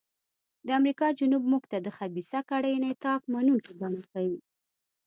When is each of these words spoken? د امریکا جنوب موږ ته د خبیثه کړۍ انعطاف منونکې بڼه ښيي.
د 0.65 0.67
امریکا 0.79 1.07
جنوب 1.19 1.43
موږ 1.51 1.63
ته 1.71 1.77
د 1.85 1.87
خبیثه 1.97 2.39
کړۍ 2.49 2.71
انعطاف 2.75 3.21
منونکې 3.33 3.71
بڼه 3.79 3.99
ښيي. 4.09 4.37